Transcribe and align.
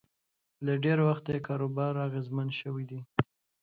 له 0.65 0.73
ډېره 0.83 1.03
وخته 1.09 1.29
یې 1.35 1.45
کاروبار 1.47 1.93
اغېزمن 2.07 2.47
شوی 2.59 2.83
دی 2.89 2.99